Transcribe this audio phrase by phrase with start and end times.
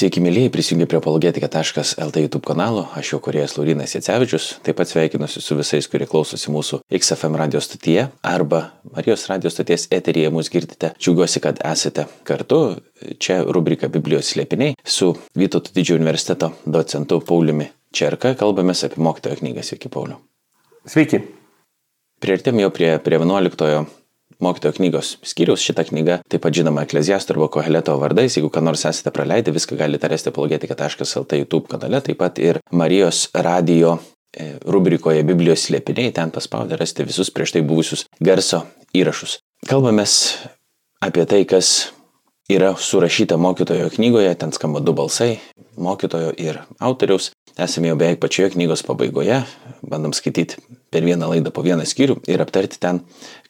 [0.00, 5.42] Sveiki, mėlyjei, prisijungi prie apologetika.lt YouTube kanalo, aš jo kuriejas Laurinas Jacevičius, taip pat sveikinuosi
[5.44, 8.62] su visais, kurie klausosi mūsų XFM radio stotyje arba
[8.94, 10.94] Marijos radio stoties eteryje mus girdite.
[10.96, 12.62] Džiaugiuosi, kad esate kartu.
[13.20, 18.32] Čia rubrika Biblijos slėpiniai su Vytauto didžiojo universiteto docentu Pauliumi Čerka.
[18.40, 19.68] Kalbamės apie mokytojo knygą.
[19.68, 20.16] Sveiki, Pauliu.
[20.88, 21.26] Sveiki.
[22.24, 23.99] Priartėm jau prie, prie 11
[24.44, 25.64] mokytojo knygos skyriaus.
[25.64, 28.36] Šitą knygą taip pat žinoma Ekleziasto arba Koheleto vardais.
[28.38, 33.28] Jeigu ką nors esate praleidę, viską galite rasti apologetika.lt YouTube kanale, taip pat ir Marijos
[33.34, 33.98] radio
[34.32, 38.64] e, rubrikoje Biblijos slėpiniai, ten paspaudę rasti visus prieš tai buvusius garso
[38.96, 39.38] įrašus.
[39.68, 40.16] Kalbamės
[41.04, 41.90] apie tai, kas
[42.50, 45.38] yra surašyta mokytojo knygoje, ten skamba du balsai-
[45.86, 47.30] mokytojo ir autoriaus.
[47.58, 49.44] Esame jau beveik pačioje knygos pabaigoje,
[49.82, 50.56] bandom skaityti
[50.90, 53.00] per vieną laidą po vieną skyrių ir aptarti ten,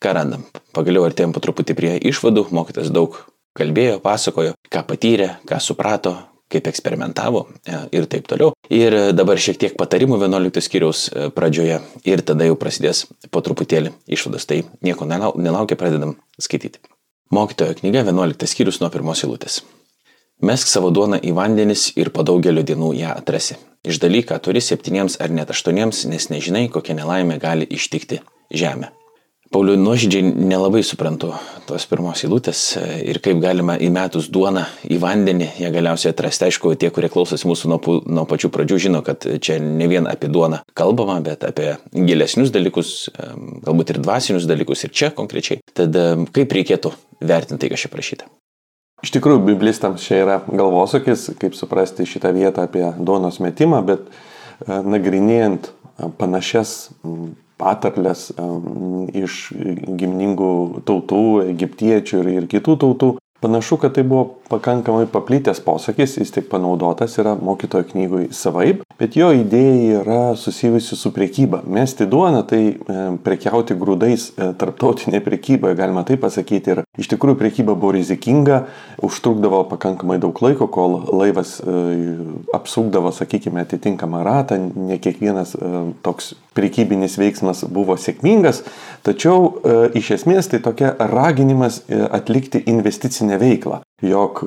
[0.00, 0.44] ką randam.
[0.72, 3.16] Pagaliau artėjom po truputį prie išvadų, mokytas daug
[3.56, 6.16] kalbėjo, pasakojo, ką patyrė, ką suprato,
[6.50, 8.52] kaip eksperimentavo e, ir taip toliau.
[8.70, 13.92] Ir dabar šiek tiek patarimų 11 skyriaus e, pradžioje ir tada jau prasidės po truputėlį
[14.10, 14.48] išvados.
[14.50, 16.82] Tai nieko nelaukia, pradedam skaityti.
[17.31, 19.61] Mokytojo knyga 11 skyrius nuo pirmos eilutės.
[20.42, 23.55] Mesk savo duoną į vandenis ir po daugelio dienų ją atrasi.
[23.87, 28.19] Išdalyk, ką turi septyniems ar net aštuoniems, nes nežinai, kokia nelaimė gali ištikti
[28.50, 28.91] žemę.
[29.51, 31.33] Pauliu, nuoširdžiai nelabai suprantu
[31.67, 32.61] tos pirmos eilutės
[33.03, 36.47] ir kaip galima įmetus duoną į vandenį ją galiausiai atrasti.
[36.47, 40.31] Aišku, tie, kurie klausosi mūsų nuo, nuo pačių pradžių, žino, kad čia ne vien apie
[40.31, 42.93] duoną kalbama, bet apie gilesnius dalykus,
[43.67, 45.59] galbūt ir dvasinius dalykus ir čia konkrečiai.
[45.75, 45.98] Tad
[46.31, 48.31] kaip reikėtų vertinti tai, kas čia prašyta?
[49.03, 54.78] Iš tikrųjų, biblistams čia yra galvosūkis, kaip suprasti šitą vietą apie duonos metimą, bet e,
[54.78, 56.93] nagrinėjant e, panašias
[57.61, 58.30] patarlės
[59.20, 59.41] iš
[60.00, 60.53] gimningų
[60.89, 66.50] tautų, egiptiečių ir, ir kitų tautų, Panašu, kad tai buvo pakankamai paplitęs posakis, jis tik
[66.53, 71.62] panaudotas yra mokytojo knygui savaip, bet jo idėja yra susijusi su priekyba.
[71.64, 72.61] Mesti duoną tai
[73.25, 76.75] prekiauti grūdais e, tarptautinė priekyba, galima taip pasakyti.
[76.75, 78.65] Ir iš tikrųjų priekyba buvo rizikinga,
[79.06, 81.75] užtrukdavo pakankamai daug laiko, kol laivas e,
[82.56, 85.55] apsukdavo, sakykime, atitinkamą ratą, ne kiekvienas
[86.05, 88.65] toks priekybinis veiksmas buvo sėkmingas,
[89.06, 89.53] tačiau
[89.97, 94.43] iš esmės tai tokia raginimas atlikti investicinę veiklą, jog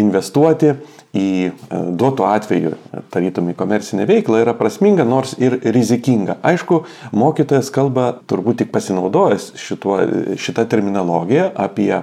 [0.00, 0.74] investuoti
[1.16, 1.52] į e,
[1.96, 2.72] duotų atveju,
[3.12, 6.38] tarytum į komercinę veiklą, yra prasminga, nors ir rizikinga.
[6.46, 6.82] Aišku,
[7.16, 9.98] mokytojas kalba turbūt tik pasinaudojęs šituo,
[10.40, 12.02] šitą terminologiją apie e,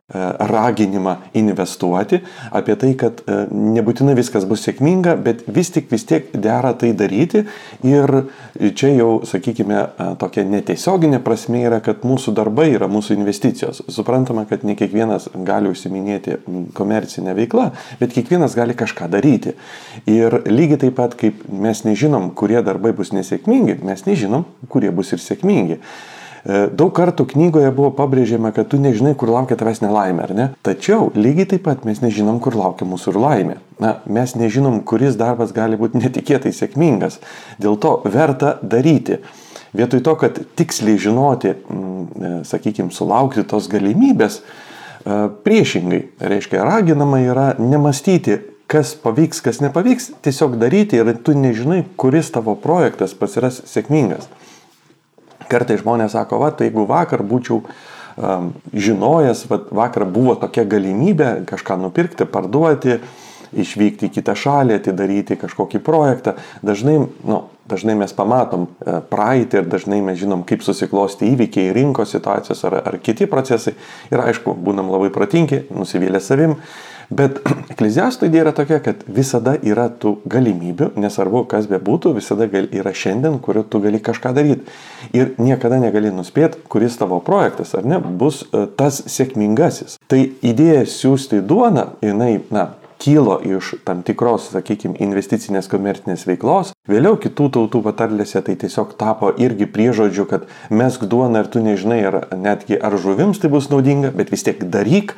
[0.51, 2.21] raginimą investuoti,
[2.55, 6.93] apie tai, kad e, nebūtinai viskas bus sėkminga, bet vis tik vis tiek dera tai
[6.97, 7.45] daryti.
[7.85, 8.15] Ir
[8.77, 9.83] čia jau, sakykime,
[10.21, 13.83] tokia netiesioginė prasme yra, kad mūsų darbai yra mūsų investicijos.
[13.91, 16.39] Suprantama, kad ne kiekvienas gali užsiminėti
[16.77, 17.69] komercinę veiklą,
[17.99, 19.55] bet kiekvienas gali kažką daryti.
[20.09, 25.13] Ir lygiai taip pat, kaip mes nežinom, kurie darbai bus nesėkmingi, mes nežinom, kurie bus
[25.15, 25.79] ir sėkmingi.
[26.45, 30.45] E, daug kartų knygoje buvo pabrėžiama, kad tu nežinai, kur laukia tavęs nelaimė, ar ne?
[30.65, 33.55] Tačiau lygiai taip pat mes nežinom, kur laukia mūsų ir laimė.
[33.81, 37.17] Na, mes nežinom, kuris darbas gali būti netikėtai sėkmingas.
[37.61, 39.23] Dėl to verta daryti.
[39.75, 44.43] Vietoj to, kad tiksliai žinoti, e, sakykime, sulaukti tos galimybės,
[45.05, 52.31] priešingai, reiškia, raginama yra nemastyti, kas pavyks, kas nepavyks, tiesiog daryti ir tu nežinai, kuris
[52.33, 54.25] tavo projektas pasiras sėkmingas.
[55.51, 61.29] Kartai žmonės sako, va, tai jeigu vakar būčiau um, žinojęs, va, vakar buvo tokia galimybė
[61.51, 62.97] kažką nupirkti, parduoti,
[63.53, 66.33] išvykti į kitą šalį, atidaryti kažkokį projektą,
[66.65, 72.13] dažnai, nu, dažnai mes pamatom e, praeitį ir dažnai mes žinom, kaip susiklosti įvykiai, rinkos
[72.15, 73.75] situacijos ar, ar kiti procesai.
[74.13, 76.55] Ir aišku, būnam labai protingi, nusivylę savim.
[77.09, 77.41] Bet
[77.73, 82.69] ekleziasto idėja yra tokia, kad visada yra tų galimybių, nesvarbu kas be būtų, visada gali,
[82.77, 84.65] yra šiandien, kuriuo tu gali kažką daryti.
[85.17, 89.99] Ir niekada negali nuspėti, kuris tavo projektas ar ne bus e, tas sėkmingasis.
[90.11, 96.73] Tai idėja siūsti duoną, jinai, na, kilo iš tam tikros, sakykime, investicinės komercinės veiklos.
[96.89, 101.99] Vėliau kitų tautų patarlėse tai tiesiog tapo irgi priežodžiu, kad mesk duoną ir tu nežinai,
[102.09, 105.15] ar netgi ar žuvims tai bus naudinga, bet vis tiek daryk,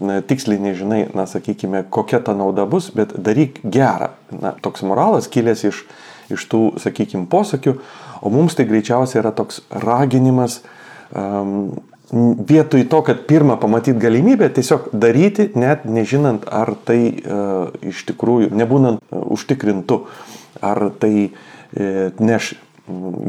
[0.00, 4.12] tiksliai nežinai, na, sakykime, kokia ta nauda bus, bet daryk gerą.
[4.34, 5.84] Na, toks moralas kilęs iš,
[6.32, 7.76] iš tų, sakykime, posakių,
[8.20, 10.60] o mums tai greičiausiai yra toks raginimas
[11.12, 11.80] um,
[12.12, 18.50] vietoj to, kad pirmą pamatyti galimybę, tiesiog daryti, net nežinant, ar tai uh, iš tikrųjų,
[18.56, 20.02] nebūnant uh, užtikrintu,
[20.64, 22.54] ar tai uh, neš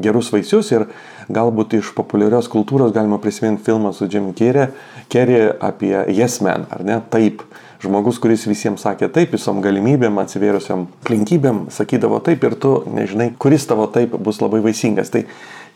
[0.01, 0.87] gerus vaisius ir
[1.29, 6.97] galbūt iš populiarios kultūros galima prisiminti filmą su Jim Kerry apie Yes Man, ar ne,
[7.13, 7.43] taip,
[7.83, 13.67] žmogus, kuris visiems sakė taip, visom galimybėm, atsivėrusiam aplinkybėm, sakydavo taip ir tu nežinai, kuris
[13.69, 15.13] tavo taip bus labai vaisingas.
[15.13, 15.25] Tai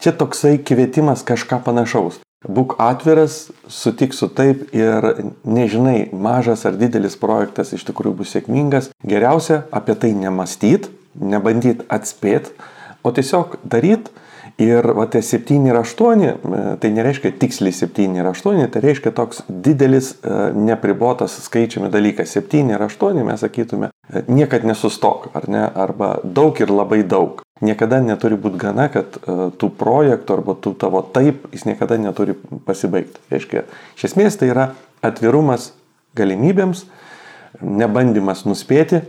[0.02, 2.25] čia toksai kvietimas kažką panašaus.
[2.46, 5.08] Būk atviras, sutik su taip ir
[5.44, 8.92] nežinai, mažas ar didelis projektas iš tikrųjų bus sėkmingas.
[9.06, 12.52] Geriausia apie tai nemastyt, nebandyt atspėt,
[13.06, 14.12] o tiesiog daryt
[14.56, 19.12] Ir va tie 7 ir 8, e, tai nereiškia tiksliai 7 ir 8, tai reiškia
[19.12, 22.32] toks didelis e, nepribotas skaičiumi dalykas.
[22.38, 27.44] 7 ir 8 mes sakytume, e, niekad nesustok, ar ne, arba daug ir labai daug.
[27.64, 32.34] Niekada neturi būti gana, kad tų projektų arba tų tavo taip, jis niekada neturi
[32.68, 33.22] pasibaigti.
[33.32, 33.64] Reiškia,
[33.96, 34.66] iš esmės tai yra
[35.06, 35.70] atvirumas
[36.20, 36.82] galimybėms,
[37.64, 39.00] nebandymas nuspėti,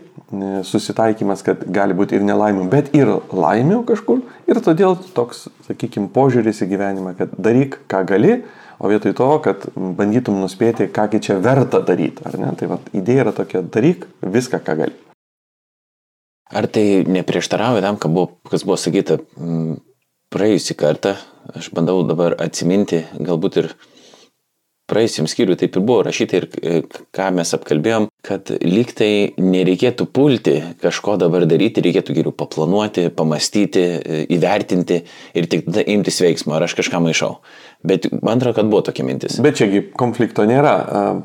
[0.66, 4.22] susitaikymas, kad gali būti ir nelaimių, bet ir laimių kažkur.
[4.46, 8.37] Ir todėl toks, sakykime, požiūris į gyvenimą, kad daryk, ką gali,
[8.78, 12.22] o vietoj to, kad bandytum nuspėti, kągi čia verta daryti.
[12.31, 12.54] Ar ne?
[12.54, 15.06] Tai va, idėja yra tokia, daryk viską, ką gali.
[16.54, 19.19] Ar tai neprieštarauja tam, buvo, kas buvo sakyta
[20.31, 21.16] praėjusį kartą?
[21.58, 23.70] Aš bandau dabar atsiminti, galbūt ir
[24.90, 26.81] praėjusiam skyriui taip ir buvo rašyta ir e,
[27.14, 29.10] ką mes apkalbėjom, kad lyg tai
[29.43, 35.00] nereikėtų pulti kažko dabar daryti, reikėtų geriau paplanuoti, pamastyti, e, įvertinti
[35.38, 37.32] ir tik tada imtis veiksmo, ar aš kažką maišau.
[37.87, 39.38] Bet man atrodo, kad buvo tokia mintis.
[39.43, 40.75] Bet čiagi konflikto nėra.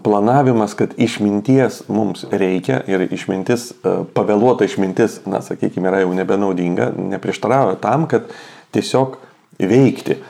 [0.06, 3.72] Planavimas, kad išminties mums reikia ir išmintis,
[4.16, 8.30] pavėluota išmintis, na, sakykime, yra jau nebenaudinga, neprieštarauja tam, kad
[8.76, 9.18] tiesiog
[9.62, 10.22] veikti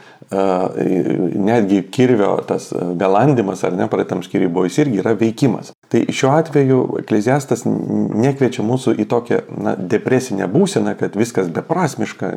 [1.36, 5.74] netgi kirvio tas belandimas ar ne praeitam skyriui buvo, jis irgi yra veikimas.
[5.92, 12.32] Tai šiuo atveju ekleziastas nekviečia mūsų į tokią na, depresinę būseną, kad viskas beprasmiška,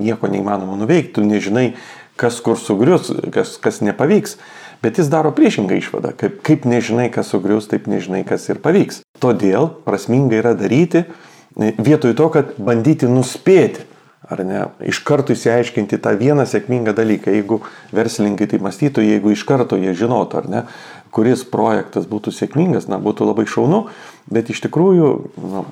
[0.00, 1.74] nieko neįmanoma nuveikti, tu nežinai,
[2.20, 4.38] kas kur sugrius, kas, kas nepavyks.
[4.84, 9.00] Bet jis daro priešingą išvadą, kaip, kaip nežinai, kas sugrius, taip nežinai, kas ir pavyks.
[9.22, 11.06] Todėl prasminga yra daryti
[11.56, 13.86] vietoj to, kad bandyti nuspėti
[14.28, 17.32] ar ne, iš karto įsiaiškinti tą vieną sėkmingą dalyką.
[17.34, 17.60] Jeigu
[17.94, 20.62] verslininkai tai mąstytų, jeigu iš karto jie žinotų, ar ne,
[21.14, 23.84] kuris projektas būtų sėkmingas, na, būtų labai šaunu,
[24.32, 25.10] bet iš tikrųjų
[25.50, 25.64] na,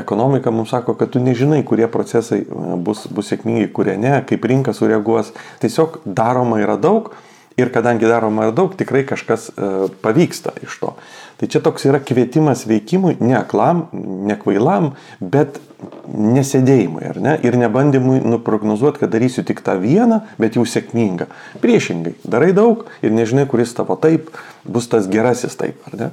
[0.00, 4.74] ekonomika mums sako, kad tu nežinai, kurie procesai bus, bus sėkmingi, kurie ne, kaip rinka
[4.76, 5.34] sureaguos.
[5.62, 7.12] Tiesiog daroma yra daug
[7.60, 9.68] ir kadangi daroma yra daug, tikrai kažkas e,
[10.02, 10.94] pavyksta iš to.
[11.38, 15.60] Tai čia toks yra kvietimas veikimui, ne aklam, ne kvailam, bet
[16.08, 17.34] nesėdėjimui, ar ne?
[17.46, 21.28] Ir nebandymui nuprognozuoti, kad darysiu tik tą vieną, bet jau sėkmingą.
[21.62, 24.30] Priešingai, darai daug ir nežinai, kuris tavo taip
[24.64, 26.10] bus tas gerasis taip, ar ne?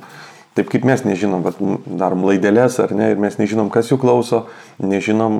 [0.52, 1.60] Taip kaip mes nežinom, bet
[1.96, 4.42] darom laidelės ar ne, ir mes nežinom, kas jų klauso,
[4.84, 5.38] nežinom,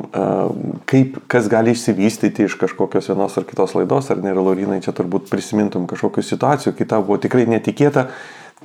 [0.88, 4.94] kaip, kas gali išsivystyti iš kažkokios vienos ar kitos laidos, ar ne, ir Laurinai čia
[4.96, 8.08] turbūt prisimintum kažkokių situacijų, kai tau buvo tikrai netikėta,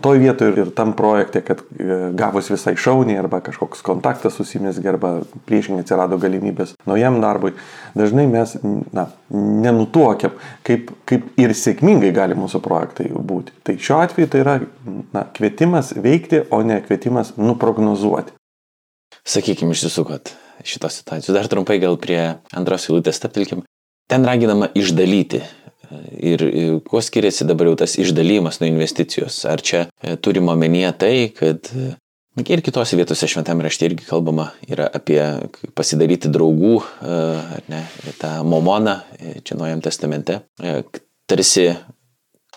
[0.01, 5.13] toj vietoj ir tam projekte, kad e, gavus visai šauniai arba kažkoks kontaktas susimėsgi arba
[5.49, 7.55] priešingai atsirado galimybės naujam darbui,
[7.97, 8.57] dažnai mes
[8.97, 13.57] na, nenutuokiam, kaip, kaip ir sėkmingai gali mūsų projektai būti.
[13.67, 14.57] Tai šiuo atveju tai yra
[15.15, 18.37] na, kvietimas veikti, o ne kvietimas nuprognozuoti.
[19.27, 20.35] Sakykime iš tiesų, kad
[20.67, 21.35] šitos situacijos.
[21.35, 22.21] Dar trumpai gal prie
[22.57, 23.65] antros eilutės taptilkim.
[24.07, 25.41] Ten raginama išdalyti
[26.17, 26.43] Ir
[26.87, 29.39] kuo skiriasi dabar jau tas išdalymas nuo investicijos?
[29.49, 31.93] Ar čia e, turime omenyje tai, kad e,
[32.47, 35.21] ir kitose vietose šventame rašte irgi kalbama yra apie
[35.79, 37.21] pasidaryti draugų, e,
[37.59, 37.85] ar ne,
[38.21, 38.99] tą momoną,
[39.47, 40.41] čia Naujam testamente,
[41.31, 41.71] tarsi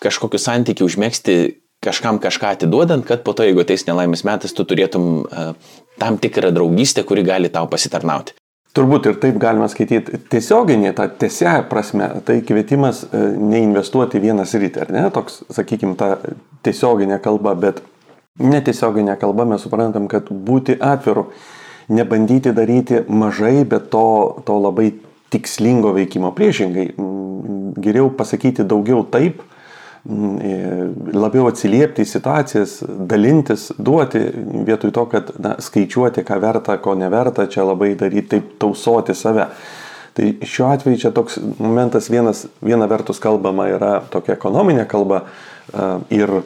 [0.04, 1.40] kažkokiu santykiu užmėgsti
[1.84, 5.24] kažkam kažką atiduodant, kad po to, jeigu ateis nelaimės metas, tu turėtum
[6.00, 8.36] tam tikrą draugystę, kuri gali tau pasitarnauti.
[8.78, 14.84] Turbūt ir taip galima skaityti tiesioginį, tą tiesiąją prasme, tai kvietimas e, neinvestuoti vieną sritį,
[14.84, 16.20] ar ne, toks, sakykime, ta
[16.68, 17.82] tiesioginė kalba, bet
[18.38, 21.32] netiesioginė kalba mes suprantam, kad būti atviru,
[21.90, 24.06] nebandyti daryti mažai, bet to,
[24.46, 24.92] to labai
[25.34, 26.92] tikslingo veikimo priešingai,
[27.82, 29.42] geriau pasakyti daugiau taip,
[30.08, 32.78] labiau atsiliepti į situacijas,
[33.10, 34.22] dalintis, duoti,
[34.68, 39.50] vietoj to, kad na, skaičiuoti, ką verta, ko neverta, čia labai daryti, taip tausoti save.
[40.18, 45.26] Tai šiuo atveju čia toks momentas vienas, viena vertus kalbama yra tokia ekonominė kalba
[46.12, 46.40] ir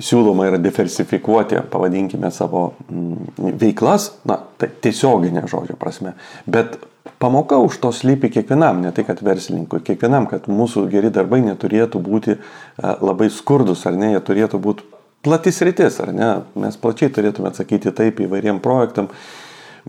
[0.00, 6.14] siūloma yra diversifikuoti, pavadinkime, savo mm, veiklas, na, tai tiesioginė žodžio prasme,
[6.48, 6.78] bet
[7.22, 12.02] pamoka už to slypi kiekvienam, ne tai kad verslininkui, kiekvienam, kad mūsų geri darbai neturėtų
[12.02, 12.38] būti e,
[12.82, 14.86] labai skurdus, ar ne, jie turėtų būti
[15.26, 19.10] platis rytis, ar ne, mes plačiai turėtume atsakyti taip įvairiem projektam,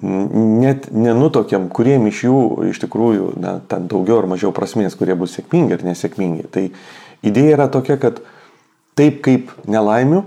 [0.01, 2.39] net nenutokiam, kuriem iš jų
[2.71, 6.49] iš tikrųjų, na, ten daugiau ar mažiau prasmės, kurie bus sėkmingi ar nesėkmingi.
[6.53, 6.65] Tai
[7.25, 8.21] idėja yra tokia, kad
[8.97, 10.23] taip kaip nelaimių,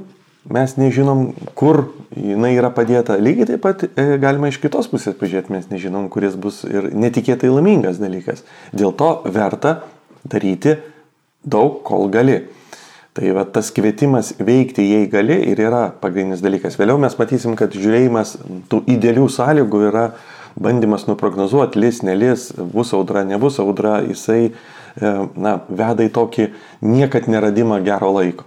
[0.48, 1.84] mes nežinom, kur
[2.16, 3.18] jinai yra padėta.
[3.20, 7.50] Lygiai taip pat e, galima iš kitos pusės pažiūrėti, mes nežinom, kuris bus ir netikėtai
[7.52, 8.44] laimingas dalykas.
[8.72, 9.80] Dėl to verta
[10.24, 10.78] daryti
[11.44, 12.40] daug, kol gali.
[13.16, 16.78] Tai va tas kvietimas veikti, jei gali, ir yra pagrindinis dalykas.
[16.78, 18.36] Vėliau mes matysim, kad žiūrėjimas
[18.70, 20.04] tų idealių sąlygų yra
[20.60, 24.52] bandymas nuprognozuoti, lis, nelis, bus audra, nebus audra, jisai e,
[25.34, 26.48] na, veda į tokį
[26.86, 28.46] niekad neradimą gero laiko.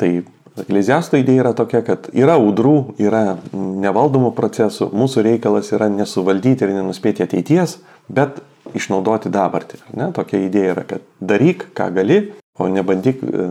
[0.00, 0.10] Tai
[0.54, 6.76] Ekleziasto idėja yra tokia, kad yra audrų, yra nevaldomų procesų, mūsų reikalas yra nesuvaldyti ir
[6.76, 8.38] nenuspėti ateities, bet
[8.78, 9.80] išnaudoti dabartį.
[9.98, 10.12] Ne?
[10.14, 12.20] Tokia idėja yra, kad daryk, ką gali,
[12.54, 13.48] o nebandyk e,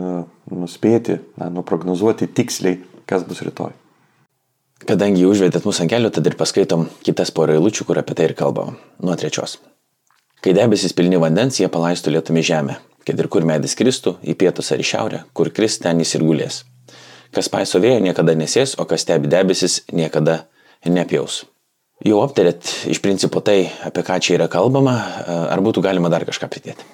[0.48, 3.76] nuspėti, na, nuprognozuoti tiksliai, kas bus rytoj.
[4.88, 8.36] Kadangi užvedėt mūsų ant kelių, tad ir paskaitom kitas porą eilučių, kur apie tai ir
[8.38, 8.78] kalbam.
[9.04, 9.58] Nuo trečios.
[10.44, 14.72] Kai debesis pilni vandens, jie palaistų lietumi žemę, kad ir kur medis kristų, į pietus
[14.72, 16.64] ar į šiaurę, kur kris, ten jis ir gulės.
[17.34, 20.44] Kas paiso vėjo niekada nesės, o kas stebi debesis niekada
[20.86, 21.44] nepjaus.
[22.04, 24.94] Jau aptarėt iš principo tai, apie ką čia yra kalbama,
[25.50, 26.86] ar būtų galima dar kažką pridėti?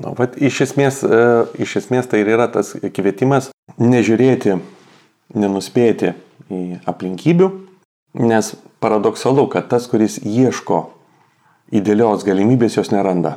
[0.00, 1.18] Na, bet iš esmės, e,
[1.62, 4.56] iš esmės tai ir yra tas kvietimas nežiūrėti,
[5.38, 6.14] nenuspėti
[6.50, 7.50] į aplinkybių,
[8.26, 8.50] nes
[8.82, 10.82] paradoksalu, kad tas, kuris ieško
[11.74, 13.36] idealios galimybės, jos neranda.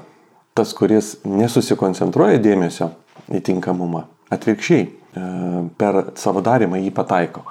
[0.57, 2.89] Tas, kuris nesusikoncentruoja dėmesio
[3.29, 7.43] į tinkamumą, atvirkščiai E, per savo darimą jį pataiko.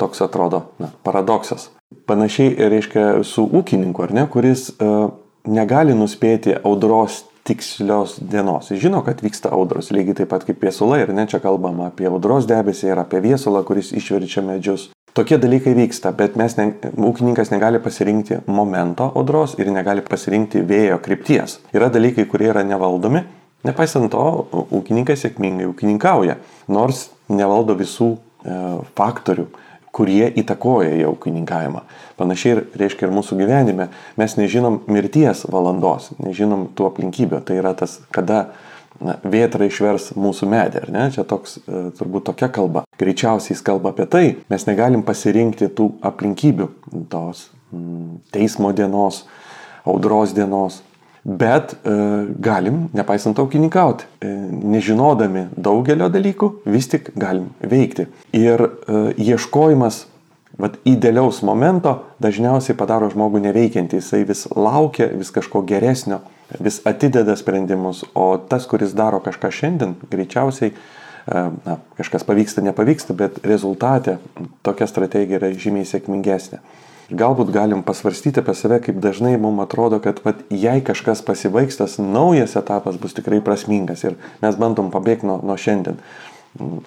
[0.00, 1.68] Toks atrodo na, paradoksas.
[2.08, 5.12] Panašiai reiškia su ūkininku, ar ne, kuris uh,
[5.46, 8.72] negali nuspėti audros tikslios dienos.
[8.72, 12.08] Jis žino, kad vyksta audros, lygiai taip pat kaip viesulai, ir ne čia kalbama apie
[12.10, 14.88] audros debesį ir apie viesulą, kuris išverčia medžius.
[15.14, 16.66] Tokie dalykai vyksta, bet mes ne,
[16.98, 21.60] ūkininkas negali pasirinkti momento audros ir negali pasirinkti vėjo krypties.
[21.76, 23.22] Yra dalykai, kurie yra nevaldomi
[23.64, 24.24] Nepaisant to,
[24.76, 26.36] ūkininkai sėkmingai ūkininkauja,
[26.68, 28.58] nors nevaldo visų e,
[28.98, 29.46] faktorių,
[29.94, 31.84] kurie įtakoja jo ūkininkavimą.
[32.18, 33.88] Panašiai ir reiškia ir mūsų gyvenime.
[34.20, 37.40] Mes nežinom mirties valandos, nežinom tų aplinkybių.
[37.46, 38.48] Tai yra tas, kada
[39.00, 41.04] na, vėtra išvers mūsų medį, ar ne?
[41.14, 42.84] Čia toks, e, turbūt tokia kalba.
[43.00, 46.68] Greičiausiai jis kalba apie tai, mes negalim pasirinkti tų aplinkybių,
[47.12, 49.24] tos m, teismo dienos,
[49.88, 50.82] audros dienos,
[51.24, 51.92] Bet e,
[52.44, 54.04] galim, nepaisant to, ūkininkauti.
[54.20, 54.32] E,
[54.74, 58.10] nežinodami daugelio dalykų, vis tik galim veikti.
[58.36, 60.02] Ir e, ieškojimas
[60.60, 64.02] vat, idealiaus momento dažniausiai padaro žmogų neveikiantį.
[64.02, 66.20] Jisai vis laukia vis kažko geresnio,
[66.60, 70.76] vis atideda sprendimus, o tas, kuris daro kažką šiandien, greičiausiai e,
[71.64, 74.18] na, kažkas pavyksta, nepavyksta, bet rezultate
[74.66, 76.60] tokia strategija yra žymiai sėkmingesnė.
[77.12, 81.98] Galbūt galim pasvarstyti apie save, kaip dažnai mums atrodo, kad vat, jei kažkas pasibaigs, tas
[82.00, 86.00] naujas etapas bus tikrai prasmingas ir mes bandom pabėgti nuo, nuo šiandien.
[86.56, 86.84] Mm.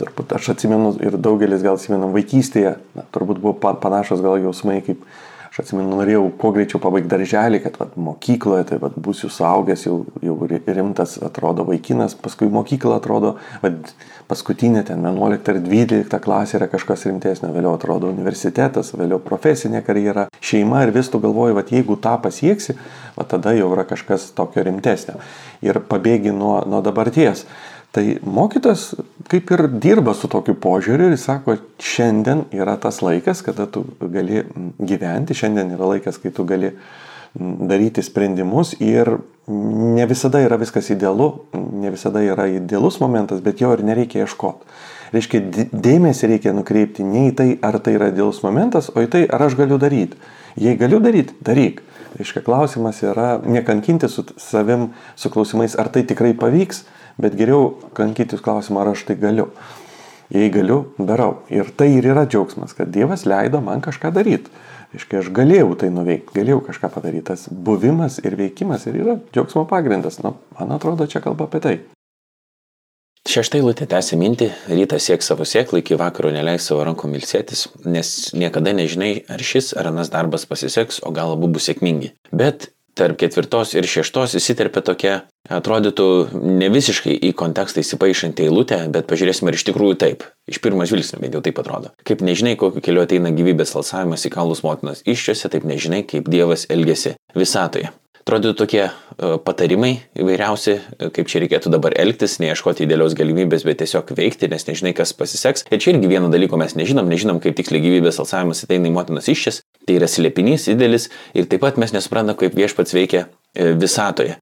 [0.00, 5.04] Turbūt aš atsimenu ir daugelis gal atsimenam vaikystėje, na, turbūt buvo panašus gal jausmai kaip
[5.50, 9.96] Aš atsimenu, norėjau kuo greičiau pabaigti darželį, kad vat, mokykloje, tai vat, būsiu suaugęs, jau,
[10.22, 13.32] jau rimtas atrodo vaikinas, paskui mokykla atrodo,
[13.64, 13.90] vat,
[14.30, 20.28] paskutinė ten 11 ar 12 klasė yra kažkas rimtesnio, vėliau atrodo universitetas, vėliau profesinė karjera,
[20.44, 22.76] šeima ir vis tu galvoji, vat, jeigu tą pasieksi,
[23.16, 25.18] vat, tada jau yra kažkas tokio rimtesnio.
[25.66, 27.44] Ir pabėgi nuo, nuo dabarties.
[27.90, 28.92] Tai mokytas
[29.30, 34.44] kaip ir dirba su tokiu požiūriu ir sako, šiandien yra tas laikas, kada tu gali
[34.78, 36.70] gyventi, šiandien yra laikas, kai tu gali
[37.34, 39.18] daryti sprendimus ir
[39.50, 44.66] ne visada yra viskas idealu, ne visada yra idealus momentas, bet jo ir nereikia ieškoti.
[45.10, 45.40] Reiškia,
[45.74, 49.42] dėmesį reikia nukreipti ne į tai, ar tai yra idealus momentas, o į tai, ar
[49.42, 50.18] aš galiu daryti.
[50.58, 51.82] Jei galiu daryti, daryk.
[52.18, 56.84] Reiškia, klausimas yra nekankinti su savim, su klausimais, ar tai tikrai pavyks,
[57.22, 59.50] bet geriau kankytis klausimą, ar aš tai galiu.
[60.30, 61.40] Jei galiu, darau.
[61.50, 64.50] Ir tai ir yra džiaugsmas, kad Dievas leido man kažką daryti.
[64.96, 67.28] Iškai aš galėjau tai nuveikti, galėjau kažką padaryti.
[67.30, 70.18] Tas buvimas ir veikimas ir yra džiaugsmo pagrindas.
[70.24, 71.74] Na, man atrodo, čia kalba apie tai.
[73.30, 78.32] Šeštai lūtė tęsė mintį, rytą siek savo sėklą, iki vakaro neleis savo rankom ilsėtis, nes
[78.34, 82.14] niekada nežinai, ar šis ar anas darbas pasiseks, o gal abu bus sėkmingi.
[82.32, 89.08] Bet tarp ketvirtos ir šeštos įsiterpia tokia, atrodytų ne visiškai į kontekstą įsipaišanti eilutė, bet
[89.10, 90.26] pažiūrėsime ir iš tikrųjų taip.
[90.50, 91.94] Iš pirmo žvilgsnio bent jau taip atrodo.
[92.06, 96.66] Kaip nežinai, kokiu keliu ateina gyvybės alsavimas į kalnus motinos iščiose, taip nežinai, kaip Dievas
[96.70, 97.92] elgesi visatoje.
[98.20, 98.90] Atrodytų tokie e,
[99.40, 104.66] patarimai įvairiausi, e, kaip čia reikėtų dabar elgtis, neieškoti idealios galimybės, bet tiesiog veikti, nes
[104.68, 105.64] nežinai, kas pasiseks.
[105.72, 109.30] Ir čia irgi vieno dalyko mes nežinom, nežinom, kaip tiksliai gyvybės alsavimas ateina į motinos
[109.32, 114.36] iščias, tai yra slėpinys didelis ir taip pat mes nesuprantame, kaip viešpats veikia e, visatoje.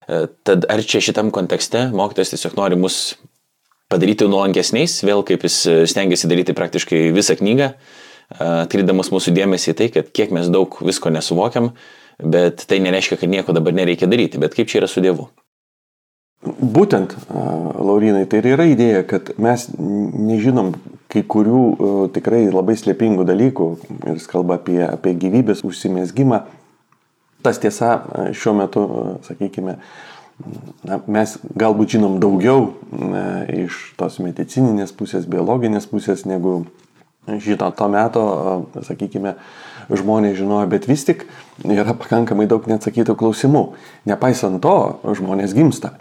[0.49, 3.14] Tad ar čia šitam kontekste mokytojas tiesiog nori mus
[3.92, 5.61] padaryti nuolankesniais, vėl kaip jis
[5.94, 7.70] stengiasi daryti praktiškai visą knygą,
[8.42, 11.70] atkreidamas mūsų dėmesį į tai, kad kiek mes daug visko nesuvokiam,
[12.22, 15.28] bet tai nereiškia, kad nieko dabar nereikia daryti, bet kaip čia yra su Dievu.
[16.46, 17.16] Būtent,
[17.82, 20.70] Laurinai, tai ir yra idėja, kad mes nežinom
[21.10, 21.62] kai kurių
[22.14, 23.66] tikrai labai slėpingų dalykų
[24.04, 26.44] ir jis kalba apie, apie gyvybės užsimėsgymą.
[27.42, 27.90] Tas tiesa,
[28.38, 28.84] šiuo metu,
[29.26, 29.76] sakykime,
[30.87, 36.60] na, mes galbūt žinom daugiau na, iš tos medicininės pusės, biologinės pusės, negu
[37.42, 38.25] žino to meto,
[38.87, 39.35] sakykime,
[39.88, 41.25] žmonės žinojo, bet vis tik
[41.64, 43.64] yra pakankamai daug neatsakytų klausimų.
[44.08, 44.76] Nepaisant to,
[45.16, 45.94] žmonės gimsta.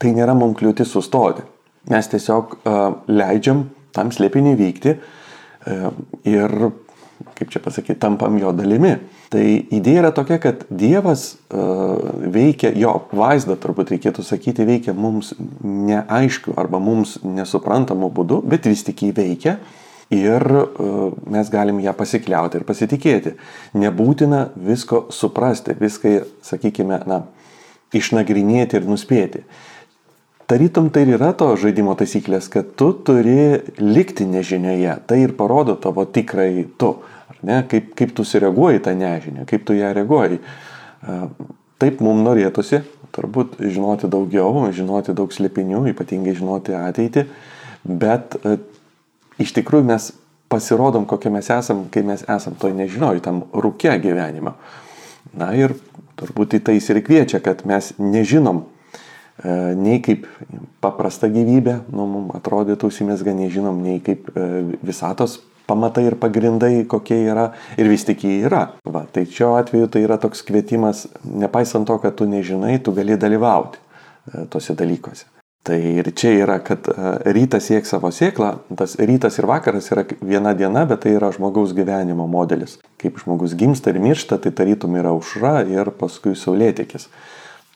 [0.00, 1.44] Tai nėra mums kliūtis sustoti.
[1.90, 5.90] Mes tiesiog uh, leidžiam tam slėpiniui vykti uh,
[6.28, 6.54] ir,
[7.36, 8.96] kaip čia pasakyti, tampam jo dalimi.
[9.32, 15.30] Tai idėja yra tokia, kad Dievas veikia, jo vaizdą turbūt reikėtų sakyti, veikia mums
[15.64, 19.54] neaiškiu arba mums nesuprantamu būdu, bet vis tik jį veikia.
[20.12, 20.62] Ir e,
[21.32, 23.34] mes galim ją pasikliauti ir pasitikėti.
[23.80, 27.22] Nebūtina visko suprasti, viską, sakykime, na,
[27.96, 29.44] išnagrinėti ir nuspėti.
[30.50, 34.98] Tarytum tai ir yra to žaidimo taisyklės, kad tu turi likti nežinioje.
[35.08, 36.96] Tai ir parodo tavo tikrai tu.
[37.42, 37.62] Ne?
[37.70, 40.42] Kaip, kaip tu sureaguoji tą nežinią, kaip tu ją reaguoji.
[40.42, 41.20] E,
[41.80, 47.26] taip mums norėtųsi turbūt žinoti daugiau, žinoti daug slėpinių, ypatingai žinoti ateitį,
[47.84, 48.56] bet e,
[49.40, 50.10] iš tikrųjų mes
[50.52, 54.56] pasirodom, kokie mes esam, kai mes esam toj nežinoj, tam rūkė gyvenimo.
[55.38, 55.74] Na ir
[56.20, 60.26] turbūt į tai ir kviečia, kad mes nežinom e, nei kaip
[60.84, 67.22] paprasta gyvybė, nu, mums atrodytų užsimesga, nežinom nei kaip e, visatos pamatai ir pagrindai, kokie
[67.30, 68.66] yra ir vis tik jie yra.
[68.84, 73.16] Va, tai šiuo atveju tai yra toks kvietimas, nepaisant to, kad tu nežinai, tu gali
[73.16, 75.30] dalyvauti e, tose dalykuose.
[75.62, 76.94] Tai ir čia yra, kad e,
[77.36, 81.70] rytas siek savo sėklą, tas rytas ir vakaras yra viena diena, bet tai yra žmogaus
[81.76, 82.80] gyvenimo modelis.
[82.98, 87.06] Kaip žmogus gimsta ir miršta, tai tarytum yra užra ir paskui saulėtikis.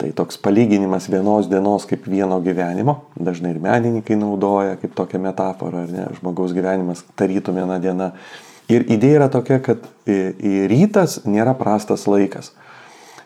[0.03, 5.87] Tai toks palyginimas vienos dienos kaip vieno gyvenimo, dažnai ir menininkai naudoja kaip tokią metaforą,
[5.87, 8.11] ar ne, žmogaus gyvenimas tarytum viena diena.
[8.67, 9.87] Ir idėja yra tokia, kad
[10.75, 12.51] rytas nėra prastas laikas.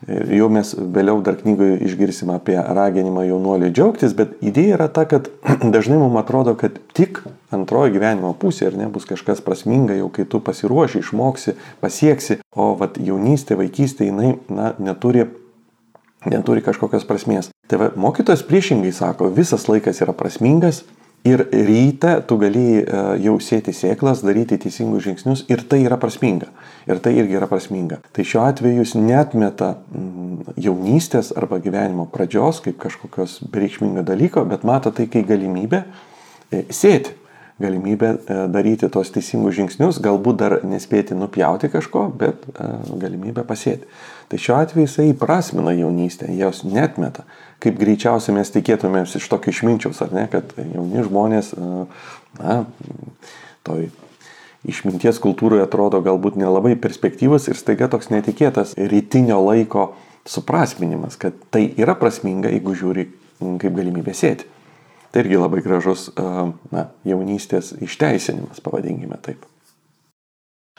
[0.09, 5.29] Jau mes vėliau dar knygoje išgirsim apie raginimą jaunuolį džiaugtis, bet idėja yra ta, kad
[5.75, 7.21] dažnai mums atrodo, kad tik
[7.53, 12.97] antroji gyvenimo pusė ir nebus kažkas prasminga, jau kai tu pasiruoši, išmoksi, pasieksi, o vat,
[12.97, 15.27] jaunystė, vaikystė, jinai na, neturi,
[16.25, 17.53] neturi kažkokios prasmės.
[17.69, 20.81] Tai va, mokytojas priešingai sako, visas laikas yra prasmingas,
[21.29, 26.49] Ir ryte tu gali e, jau sėti sėklas, daryti teisingus žingsnius ir tai yra prasminga.
[26.89, 27.99] Ir tai irgi yra prasminga.
[28.17, 34.65] Tai šiuo atveju jis netmeta mm, jaunystės arba gyvenimo pradžios kaip kažkokios bereikšmingo dalyko, bet
[34.65, 37.19] mato tai kaip galimybę e, sėti
[37.61, 42.49] galimybę e, daryti tos teisingus žingsnius, galbūt dar nespėti nupjauti kažko, bet
[42.97, 43.85] galimybę pasėti.
[44.31, 47.25] Tai šiuo atveju jisai įprasmina jaunystę, jos netmeta
[47.61, 51.53] kaip greičiausiai mes tikėtumės iš tokio išminčiaus, ar ne, kad jauni žmonės,
[52.41, 52.61] na,
[53.67, 53.91] toj
[54.69, 59.91] išminties kultūroje atrodo galbūt nelabai perspektyvus ir staiga toks netikėtas rytinio laiko
[60.29, 63.07] suprasminimas, kad tai yra prasminga, jeigu žiūri
[63.41, 64.49] kaip galimybė sėti.
[65.11, 66.11] Tai irgi labai gražus
[66.71, 69.50] na, jaunystės išteisinimas, pavadinkime taip.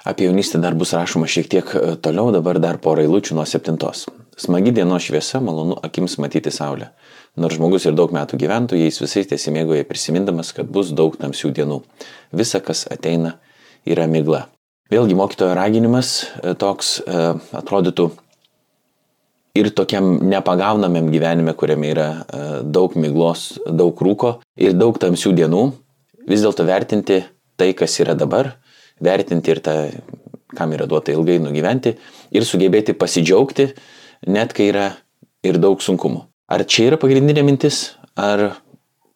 [0.06, 4.08] Apie jaunystę dar bus rašoma šiek tiek toliau, dabar dar porą eilučių nuo septintos.
[4.42, 6.88] Smagi dienos šviesa, malonu akims matyti saulę.
[7.38, 11.78] Nors žmogus ir daug metų gyventų, jais visais tiesimėgoje prisimindamas, kad bus daug tamsių dienų.
[12.34, 13.36] Visa, kas ateina,
[13.86, 14.48] yra migla.
[14.92, 16.10] Vėlgi mokytojo raginimas
[16.42, 17.20] e, toks e,
[17.56, 18.10] atrodytų
[19.56, 25.62] ir tokiam nepagaunamam gyvenime, kuriame yra e, daug miglos, daug rūko ir daug tamsių dienų,
[26.28, 27.22] vis dėlto vertinti
[27.56, 28.58] tai, kas yra dabar,
[29.04, 29.76] vertinti ir tą,
[30.58, 31.96] kam yra duota ilgai nugyventi
[32.32, 33.72] ir sugebėti pasidžiaugti,
[34.28, 34.92] net kai yra
[35.46, 36.26] ir daug sunkumų.
[36.52, 38.52] Ar čia yra pagrindinė mintis, ar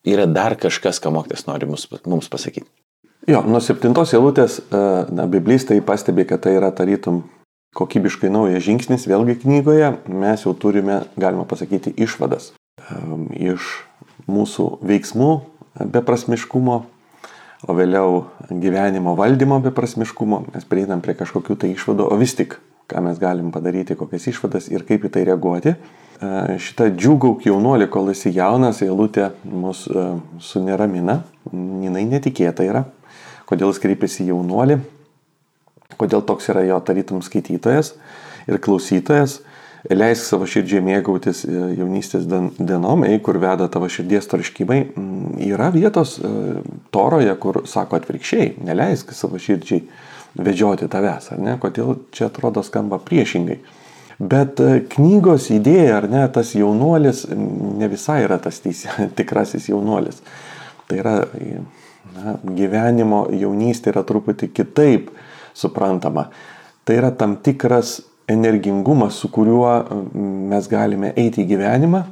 [0.08, 2.68] yra dar kažkas, ką mokytas nori mums, pasakyti?
[3.28, 4.82] Jo, nuo septintos eilutės, e,
[5.18, 7.24] na, biblistai pastebi, kad tai yra tarytum
[7.76, 12.54] kokybiškai naujas žingsnis, vėlgi knygoje mes jau turime, galima pasakyti, išvadas
[13.36, 13.66] iš
[14.30, 15.32] mūsų veiksmų
[15.92, 16.84] beprasmiškumo,
[17.66, 23.02] o vėliau gyvenimo valdymo beprasmiškumo, mes prieinam prie kažkokių tai išvadų, o vis tik ką
[23.02, 25.74] mes galim padaryti, kokias išvadas ir kaip į tai reaguoti.
[25.74, 30.06] E, šitą džiugauk jaunuolį, kol esi jaunas, eilutė mus e,
[30.44, 32.86] suneramina, jinai netikėta yra,
[33.50, 34.78] kodėl jis kreipiasi jaunuolį,
[35.98, 37.96] kodėl toks yra jo tarytum skaitytojas
[38.46, 39.40] ir klausytojas.
[39.94, 45.70] Leisk savo širdžiai mėgautis e, jaunystės dienom, ei, kur veda tavo širdies troškimai, mm, yra
[45.74, 46.32] vietos e,
[46.96, 49.84] toroje, kur sako atvirkščiai, neleisk savo širdžiai
[50.36, 51.58] vedžioti tavęs, ar ne?
[51.62, 53.60] Kodėl čia atrodo skamba priešingai.
[54.18, 60.24] Bet e, knygos idėja, ar ne, tas jaunuolis ne visai yra tas teisė, tikrasis jaunuolis.
[60.90, 61.16] Tai yra
[62.16, 65.14] na, gyvenimo jaunystė yra truputį kitaip
[65.56, 66.30] suprantama.
[66.86, 69.72] Tai yra tam tikras energingumas, su kuriuo
[70.50, 72.04] mes galime eiti į gyvenimą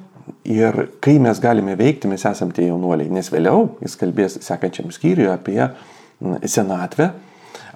[0.46, 3.12] ir kai mes galime veikti, mes esame tie jaunuoliai.
[3.14, 5.60] Nes vėliau jis kalbės sekančiam skyriui apie
[6.48, 7.12] senatvę,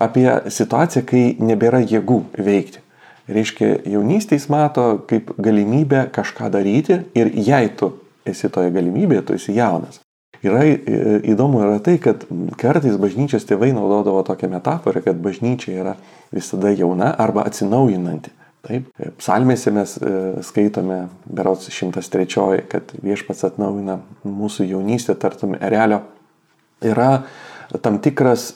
[0.04, 2.84] apie situaciją, kai nebėra jėgų veikti.
[3.28, 7.92] Reiškia, jaunystė jis mato kaip galimybę kažką daryti ir jei tu
[8.28, 10.00] esi toje galimybėje, tu esi jaunas.
[10.46, 12.26] Yra įdomu yra tai, kad
[12.62, 15.96] kartais bažnyčios tėvai naudodavo tokią metaforą, kad bažnyčia yra
[16.34, 18.34] visada jauna arba atsinaujinanti.
[18.68, 18.90] Taip,
[19.22, 20.12] psalmėse mes e,
[20.44, 26.02] skaitome, berots 103, kad viešpats atnaujina mūsų jaunystę, tartum erelio.
[26.84, 27.24] Yra
[27.82, 28.52] tam tikras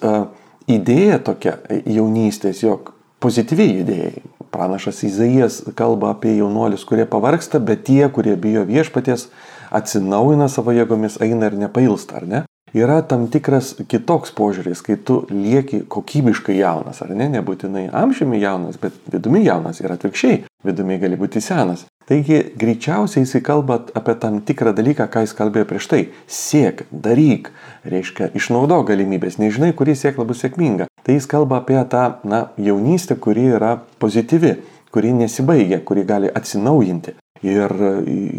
[0.69, 4.11] idėja tokia jaunystės, jog pozityvi idėja.
[4.51, 9.29] Pranašas Izaijas kalba apie jaunuolius, kurie pavarksta, bet tie, kurie bijo viešpaties,
[9.71, 12.41] atsinaujina savo jėgomis, eina ir nepailsta, ar ne?
[12.71, 18.77] Yra tam tikras kitoks požiūris, kai tu lieki kokybiškai jaunas, ar ne, nebūtinai amžiumi jaunas,
[18.79, 21.83] bet vidumi jaunas ir atvirkščiai, vidumi gali būti senas.
[22.07, 26.01] Taigi greičiausiai jisai kalba apie tam tikrą dalyką, ką jis kalbėjo prieš tai.
[26.31, 27.51] Siek, daryk,
[27.87, 30.87] reiškia, išnaudok galimybės, nežinai, kuri sėkla bus sėkminga.
[31.03, 34.55] Tai jis kalba apie tą, na, jaunystę, kuri yra pozityvi,
[34.91, 37.15] kuri nesibaigia, kuri gali atsinaujinti.
[37.41, 37.71] Ir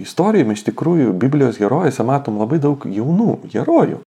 [0.05, 3.99] istorijoje iš tikrųjų Biblijos herojose matom labai daug jaunų herojų.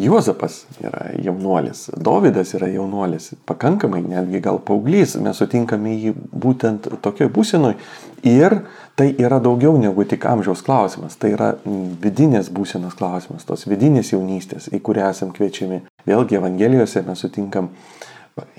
[0.00, 7.28] Juozapas yra jaunuolis, Davidas yra jaunuolis, pakankamai netgi gal paauglys, mes sutinkame jį būtent tokioje
[7.34, 7.76] būsenoje.
[8.24, 8.62] Ir
[8.96, 11.52] tai yra daugiau negu tik amžiaus klausimas, tai yra
[12.02, 15.84] vidinės būsenos klausimas, tos vidinės jaunystės, į kurią esam kviečiami.
[16.08, 17.68] Vėlgi Evangelijose mes sutinkam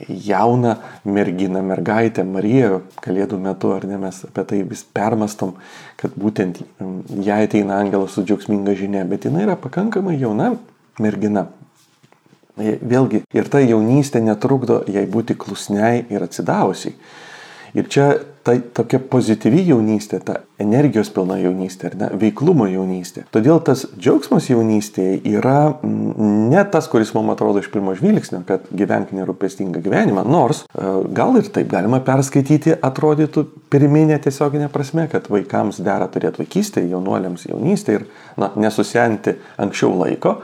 [0.08, 5.56] jauną merginą, mergaitę, Mariją, kalėdų metu, ar ne, mes apie tai vis permastom,
[6.00, 10.54] kad būtent mm, jai ateina angelas su džiaugsminga žinia, bet jinai yra pakankamai jauna
[11.00, 11.48] mergina.
[12.60, 16.98] Vėlgi, ir ta jaunystė netrukdo jai būti klusniai ir atsidavusiai.
[17.78, 18.10] Ir čia
[18.50, 23.26] ta tokia pozityvi jaunystė, ta energijos pilna jaunystė, ne, veiklumo jaunystė.
[23.34, 29.14] Todėl tas džiaugsmas jaunystėje yra ne tas, kuris mums atrodo iš pirmo žvilgsnio, kad gyvenk
[29.16, 35.82] nerūpestingą gyvenimą, nors e, gal ir taip galima perskaityti, atrodytų pirminė tiesioginė prasme, kad vaikams
[35.86, 38.10] dera turėti vaikystę, jaunuoliams jaunystę ir
[38.40, 40.40] na, nesusenti anksčiau laiko.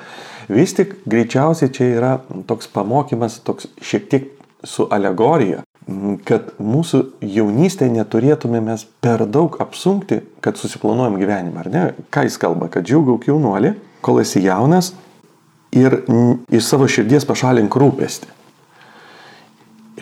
[0.52, 2.16] Vis tik greičiausiai čia yra
[2.48, 4.34] toks pamokymas, toks šiek tiek
[4.66, 5.65] su alegorija,
[6.26, 11.84] kad mūsų jaunystėje neturėtume mes per daug apsunkti, kad susiplanuojam gyvenimą, ar ne?
[12.14, 14.94] Ką jis kalba, kad džiaugauk jaunuolį, kol esi jaunas
[15.76, 16.00] ir
[16.50, 18.34] iš savo širdies pašalink rūpestį.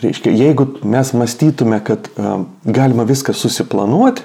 [0.00, 4.24] Reiškia, jeigu mes mąstytume, kad um, galima viską susiplanuoti,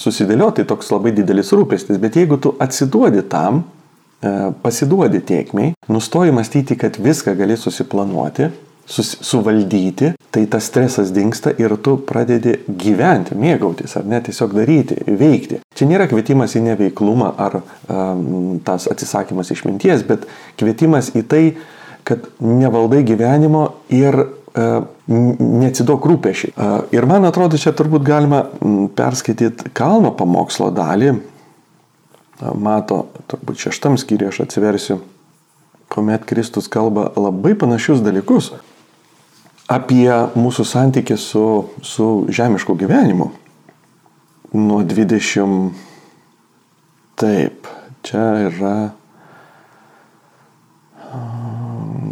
[0.00, 6.36] susidėlioti, tai toks labai didelis rūpestis, bet jeigu tu atsiduodi tam, uh, pasiduodi tiekmiai, nustoji
[6.36, 13.36] mąstyti, kad viską gali susiplanuoti, sus, suvaldyti, tai tas stresas dinksta ir tu pradedi gyventi,
[13.38, 15.60] mėgautis, ar ne tiesiog daryti, veikti.
[15.76, 20.26] Čia nėra kvietimas į neveiklumą ar um, tas atsisakymas išminties, bet
[20.60, 21.44] kvietimas į tai,
[22.06, 26.54] kad nevaldai gyvenimo ir uh, neatsidok rūpešiai.
[26.56, 28.44] Uh, ir man atrodo, čia turbūt galima
[28.98, 31.14] perskaityti kalno pamokslo dalį.
[31.14, 34.98] Uh, mato, turbūt šeštam skyriui aš atsiversiu
[35.90, 38.52] kuomet Kristus kalba labai panašius dalykus
[39.70, 41.44] apie mūsų santykį su,
[41.86, 43.30] su žemišku gyvenimu.
[44.58, 45.70] Nuo 20.
[47.20, 47.68] Taip,
[48.02, 48.76] čia yra,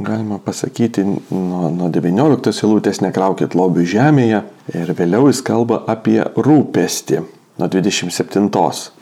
[0.04, 4.42] galima pasakyti, nuo, nuo 19 eilutės nekraukit lobių žemėje
[4.76, 7.24] ir vėliau jis kalba apie rūpestį.
[7.58, 8.46] Nuo 27.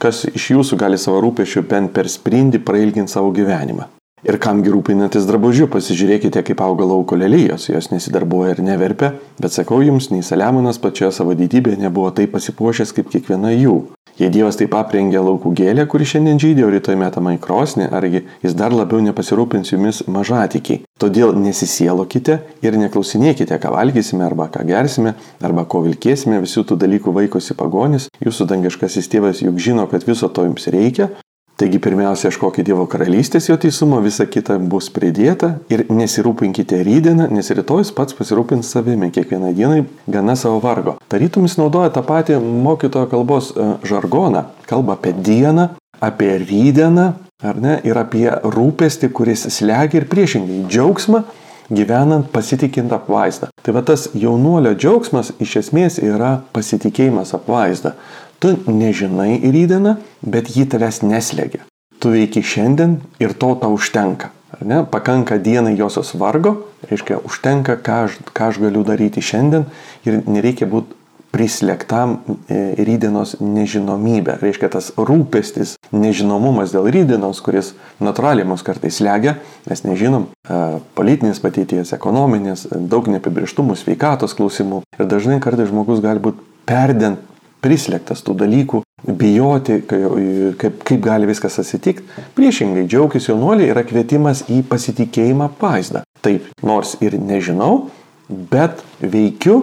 [0.00, 3.90] Kas iš jūsų gali savo rūpešių bent per sprindį prailginti savo gyvenimą?
[4.26, 9.78] Ir kamgi rūpinantis drabužiu, pasižiūrėkite, kaip auga lauko lelyjos, jos nesidarbuoja ir neverpia, bet sakau
[9.86, 13.76] jums, nei Saliamonas pačioje savo didybėje nebuvo taip pasipuošęs kaip kiekviena jų.
[14.18, 18.24] Jei Dievas taip aprengė laukų gėlę, kuri šiandien žydė, o rytoj metama į krosnį, argi
[18.42, 20.80] jis dar labiau nepasirūpins jumis mažatikiai.
[20.98, 27.14] Todėl nesisielokite ir neklausinėkite, ką valgysime arba ką gersime, arba ko vilkėsime, visų tų dalykų
[27.20, 31.12] vaikosi pagonis, jūsų dangiškasis tėvas juk žino, kad viso to jums reikia,
[31.56, 37.48] Taigi pirmiausia, ieškokite Dievo karalystės jo teisumo, visa kita bus pridėta ir nesirūpinkite rydieną, nes
[37.56, 39.78] rytojus pats pasirūpins savimi, kiekvieną dieną
[40.12, 40.98] gana savo vargo.
[41.08, 45.70] Tarytum jis naudoja tą patį mokytojo kalbos e, žargoną, kalba apie dieną,
[46.04, 47.08] apie rydieną,
[47.40, 51.24] ar ne, ir apie rūpestį, kuris slegia ir priešingai džiaugsmą
[51.70, 53.48] gyvenant pasitikint apvaizdą.
[53.62, 57.96] Tai va tas jaunuolio džiaugsmas iš esmės yra pasitikėjimas apvaizdą.
[58.38, 61.64] Tu nežinai rydieną, bet ji tavęs neslegia.
[61.98, 64.32] Tu veiki šiandien ir to tau užtenka.
[64.60, 64.84] Ne?
[64.84, 69.66] Pakanka dienai josios vargo, reiškia, užtenka, ką aš, ką aš galiu daryti šiandien
[70.06, 70.94] ir nereikia būti
[71.36, 72.16] prislėgtam
[72.48, 74.38] e, rydienos nežinomybė.
[74.40, 79.36] Reiškia, tas rūpestis, nežinomumas dėl rydienos, kuris natūraliai mus kartais slegia,
[79.68, 80.60] mes nežinom e,
[80.96, 84.84] politinės patyties, ekonominės, daug neapibrieštumų, sveikatos klausimų.
[84.96, 87.25] Ir dažnai kartais žmogus gali būti perdent
[87.64, 92.04] prislėgtas tų dalykų, bijoti, kaip, kaip gali viskas atsitikti.
[92.36, 96.02] Priešingai, džiaugtis jaunuoliai yra kvietimas į pasitikėjimą paizdą.
[96.24, 97.88] Taip, nors ir nežinau,
[98.28, 99.60] bet veikiu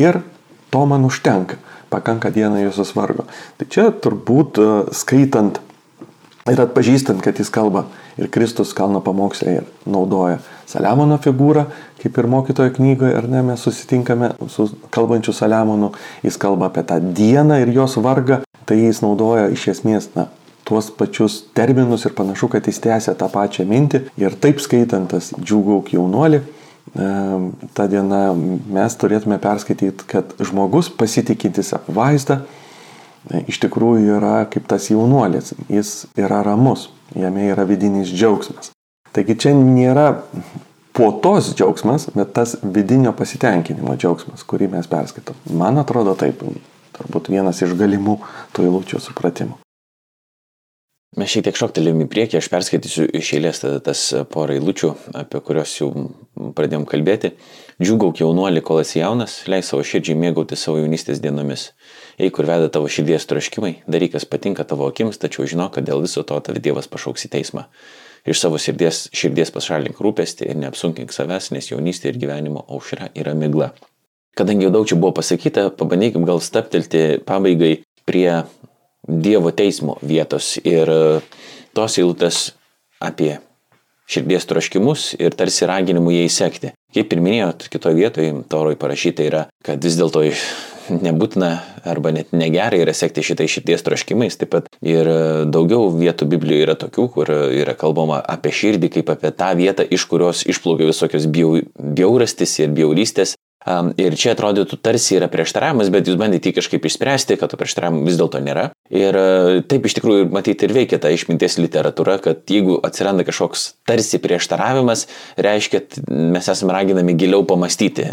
[0.00, 0.22] ir
[0.72, 1.58] to man užtenka.
[1.88, 3.24] Pakanka dieną jūsų svargo.
[3.56, 4.58] Tai čia turbūt
[4.92, 5.62] skaitant
[6.52, 7.86] ir atpažįstant, kad jis kalba
[8.18, 11.64] ir Kristus kalno pamokslė ir naudoja Saliamono figūrą,
[12.02, 15.94] kaip ir mokytojo knygoje, ar ne, mes susitinkame su kalbančiu Saliamonu,
[16.26, 20.26] jis kalba apie tą dieną ir jos vargą, tai jis naudoja iš esmės, na,
[20.68, 24.02] tuos pačius terminus ir panašu, kad jis tęsia tą pačią mintį.
[24.20, 26.42] Ir taip skaitantas džiugauk jaunuolį,
[27.76, 28.22] tą dieną
[28.76, 32.42] mes turėtume perskaityti, kad žmogus pasitikintis apvaizdą
[33.48, 38.72] iš tikrųjų yra kaip tas jaunuolis, jis yra ramus, jame yra vidinis džiaugsmas.
[39.12, 40.10] Taigi čia nėra
[40.96, 45.38] po tos džiaugsmas, bet tas vidinio pasitenkinimo džiaugsmas, kurį mes perskaitom.
[45.60, 46.42] Man atrodo taip,
[46.98, 48.18] turbūt vienas iš galimų
[48.52, 49.58] tų eilučių supratimų.
[51.18, 55.72] Mes šiek tiek šoktelėm į priekį, aš perskaitysiu iš eilės tas porą eilučių, apie kuriuos
[55.78, 55.88] jau
[56.54, 57.32] pradėjom kalbėti.
[57.80, 61.70] Džiugauk jaunuolį, kol esi jaunas, leis savo širdžiai mėgauti savo jaunystės dienomis.
[62.18, 66.24] Eik, kur veda tavo širdies troškimai, darykas patinka tavo akims, tačiau žinok, kad dėl viso
[66.26, 67.68] to tave Dievas pašauks į teismą.
[68.26, 73.36] Iš savo širdies, širdies pašalink rūpestį ir neapsunkink savęs, nes jaunystė ir gyvenimo aušra yra
[73.38, 73.70] migla.
[74.38, 77.78] Kadangi jau daug čia buvo pasakyta, pabandykim gal staptelti pabaigai
[78.08, 78.42] prie
[79.08, 81.20] Dievo teismo vietos ir e,
[81.72, 82.50] tos eilutės
[83.00, 83.38] apie
[84.10, 86.72] širdies troškimus ir tarsi raginimų jai sekti.
[86.92, 90.26] Kaip ir minėjot, kitoje vietoje toroj parašyta yra, kad vis dėlto
[90.92, 91.50] nebūtina
[91.88, 94.38] arba net negerai yra sekti šitai širdies troškimais.
[94.40, 95.08] Taip pat ir
[95.50, 100.08] daugiau vietų Biblijoje yra tokių, kur yra kalbama apie širdį kaip apie tą vietą, iš
[100.10, 103.36] kurios išplaukia visokios bjaurastis ir bjaurystės.
[103.98, 108.16] Ir čia atrodytų tarsi yra prieštaravimas, bet jūs bandėte kažkaip išspręsti, kad to prieštaravimo vis
[108.16, 108.68] dėlto nėra.
[108.94, 109.18] Ir
[109.68, 115.04] taip iš tikrųjų matyti ir veikia ta išminties literatūra, kad jeigu atsiranda kažkoks tarsi prieštaravimas,
[115.36, 118.06] reiškia, mes esame raginami giliau pamastyti,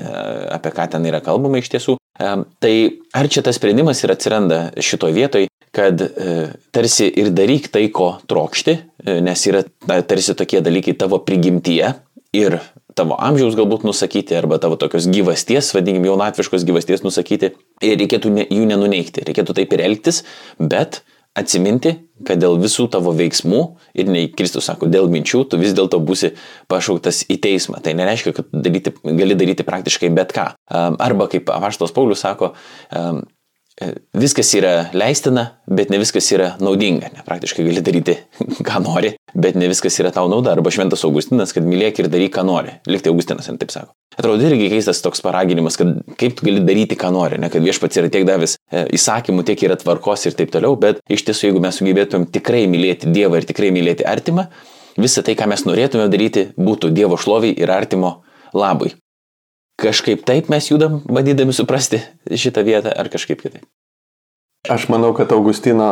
[0.52, 1.96] apie ką ten yra kalbama iš tiesų.
[2.16, 2.76] Tai
[3.12, 6.36] ar čia tas sprendimas ir atsiranda šito vietoj, kad e,
[6.72, 9.66] tarsi ir daryk tai, ko trokšti, e, nes yra
[10.08, 11.92] tarsi tokie dalykai tavo prigimtyje
[12.36, 12.60] ir
[12.96, 17.52] tavo amžiaus galbūt nusakyti arba tavo tokios gyvasties, vadinkim, jaunatviškos gyvasties nusakyti
[17.84, 20.24] ir reikėtų ne, jų nenuneikti, reikėtų taip ir elgtis,
[20.60, 21.02] bet
[21.36, 21.92] atsiminti,
[22.26, 23.62] kad dėl visų tavo veiksmų
[24.00, 26.32] ir nei Kristus sako, dėl minčių, tu vis dėlto būsi
[26.72, 27.82] pašauktas į teismą.
[27.84, 30.48] Tai nereiškia, kad daryti, gali daryti praktiškai bet ką.
[30.72, 32.54] Arba kaip Avaštos Paulius sako,
[34.16, 37.10] viskas yra leistina, bet ne viskas yra naudinga.
[37.12, 38.16] Ne, praktiškai gali daryti,
[38.68, 40.54] ką nori, bet ne viskas yra tau nauda.
[40.56, 42.78] Arba šventas Augustinas, kad mylėk ir daryk, ką nori.
[42.88, 43.92] Liktai Augustinas, taip sako.
[44.16, 48.00] Atrodo irgi keistas toks paraginimas, kad kaip tu gali daryti, ką nori, ne, kad viešpats
[48.00, 51.64] yra tiek davęs e, įsakymų, tiek yra tvarkos ir taip toliau, bet iš tiesų, jeigu
[51.64, 54.48] mes sugebėtumėm tikrai mylėti Dievą ir tikrai mylėti artimą,
[54.96, 58.22] visa tai, ką mes norėtume daryti, būtų Dievo šloviai ir artimo
[58.56, 58.96] labui.
[59.82, 62.00] Kažkaip taip mes judam, bandydami suprasti
[62.32, 63.66] šitą vietą ar kažkaip kitaip.
[64.70, 65.88] Aš manau, kad Augustino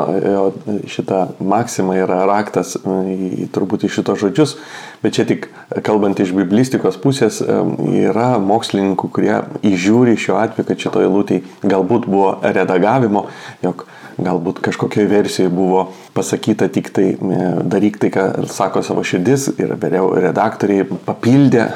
[0.90, 4.56] šita maksima yra raktas e, į, turbūt į šito žodžius,
[5.04, 5.46] bet čia tik
[5.86, 7.60] kalbant iš biblistikos pusės e,
[8.08, 9.36] yra mokslininkų, kurie
[9.70, 13.28] įžiūri šiuo atveju, kad šitoje lūtėje galbūt buvo redagavimo,
[13.62, 13.86] jog
[14.18, 19.76] galbūt kažkokioje versijoje buvo pasakyta tik tai e, daryk tai, ką sako savo širdis ir
[19.80, 21.68] vėliau redaktoriai papildė,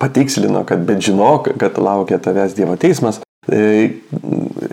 [0.00, 3.20] patikslino, kad bet žinok, kad laukia tavęs Dievo teismas.
[3.44, 3.90] E,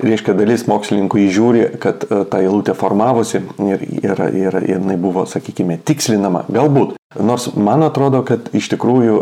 [0.01, 5.25] reiškia, dalis mokslininkų įžiūri, kad e, ta eilutė formavosi ir, ir, ir, ir jinai buvo,
[5.27, 6.45] sakykime, tikslinama.
[6.51, 6.95] Galbūt.
[7.19, 9.17] Nors man atrodo, kad iš tikrųjų,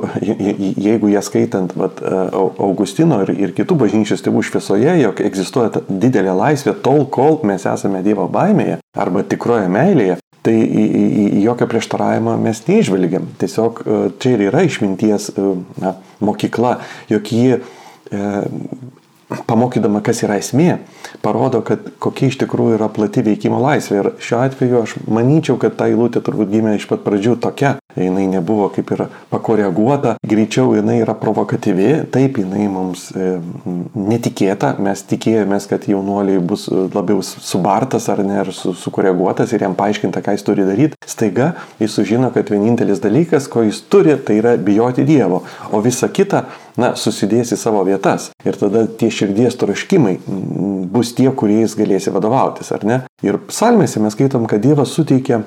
[0.78, 6.38] jeigu ją skaitant vat, e, Augustino ir, ir kitų bažnyčios tėvų šviesoje, jog egzistuoja didelė
[6.38, 11.66] laisvė tol, kol mes esame Dievo baimėje arba tikroje meilėje, Tai į, į, į jokio
[11.68, 13.26] prieštaravimo mes neižvelgiam.
[13.42, 13.82] Tiesiog
[14.24, 15.34] čia ir yra išminties
[15.84, 15.92] na,
[16.24, 16.78] mokykla,
[17.12, 17.58] jog ji
[19.30, 20.80] pamokydama, kas yra esmė,
[21.24, 24.00] parodo, kad kokia iš tikrųjų yra plati veikimo laisvė.
[24.00, 27.76] Ir šiuo atveju aš manyčiau, kad ta eilutė turbūt gimė iš pat pradžių tokia.
[28.00, 33.32] Jinai nebuvo kaip ir pakoreguota, greičiau jinai yra provokatyvi, taip jinai mums e,
[33.98, 39.76] netikėta, mes tikėjomės, kad jaunuoliai bus labiau subartas ar ne, ar su, sukoreguotas ir jam
[39.78, 41.02] paaiškinta, ką jis turi daryti.
[41.10, 45.42] Staiga jis sužino, kad vienintelis dalykas, ko jis turi, tai yra bijoti Dievo,
[45.74, 46.46] o visa kita
[46.80, 48.30] na, susidės į savo vietas.
[48.48, 50.18] Ir tada tie širdies troškimai
[50.90, 53.00] bus tie, kuriais galėsi vadovautis, ar ne?
[53.26, 55.44] Ir psalmėse mes skaitom, kad Dievas suteikia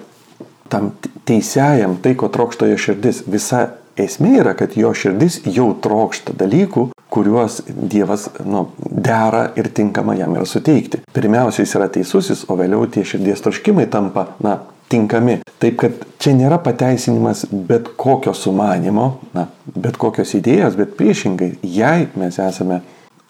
[0.72, 0.92] tam
[1.28, 3.24] teisėjam tai, ko trokšta jo širdis.
[3.28, 3.66] Visa
[4.00, 10.36] esmė yra, kad jo širdis jau trokšta dalykų, kuriuos Dievas nu, dera ir tinkama jam
[10.36, 11.02] yra suteikti.
[11.12, 15.38] Pirmiausia, jis yra teisusis, o vėliau tie širdies troškimai tampa, na, tinkami.
[15.62, 22.08] Taip kad čia nėra pateisinimas bet kokio sumanimo, na, bet kokios idėjos, bet priešingai, jei
[22.18, 22.82] mes esame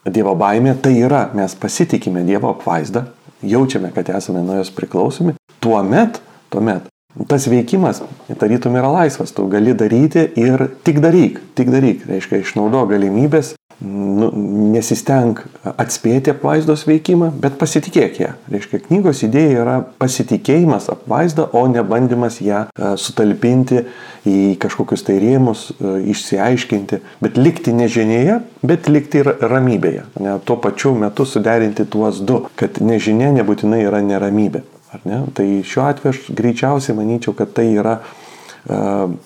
[0.02, 3.04] Dievo baimė, tai yra mes pasitikime Dievo apvaizdą,
[3.46, 6.18] jaučiame, kad esame nuo jos priklausomi, tuomet,
[6.50, 6.88] tuomet
[7.28, 8.00] tas veikimas,
[8.40, 14.28] tarytum yra laisvas, tu gali daryti ir tik daryk, tik daryk, reiškia, išnaudo galimybės nu,
[14.72, 18.30] nesisteng atspėti apvaizdos veikimą, bet pasitikėk ją.
[18.52, 23.82] Reiškia, knygos idėja yra pasitikėjimas apvaizdą, o ne bandymas ją e, sutalpinti
[24.28, 30.06] į kažkokius tai rėmus, e, išsiaiškinti, bet likti nežinėje, bet likti ir ramybėje.
[30.22, 34.62] Ne, tuo pačiu metu suderinti tuos du, kad nežinia nebūtinai yra neramybė.
[35.08, 35.24] Ne?
[35.34, 38.80] Tai šiuo atveju aš greičiausiai manyčiau, kad tai yra e,